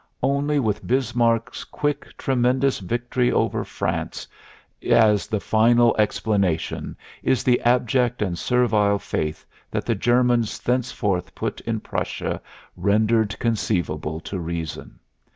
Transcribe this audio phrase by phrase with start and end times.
[0.23, 4.27] Only with Bismarck's quick, tremendous victory over France
[4.81, 11.61] as the final explanation is the abject and servile faith that the Germans thenceforth put
[11.67, 12.41] in Prussia
[12.75, 14.97] rendered conceivable to reason.